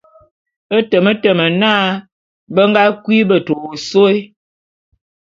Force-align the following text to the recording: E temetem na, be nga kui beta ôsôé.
E 0.77 0.79
temetem 0.89 1.39
na, 1.61 1.71
be 2.53 2.61
nga 2.69 2.83
kui 3.03 3.19
beta 3.29 3.53
ôsôé. 3.67 4.15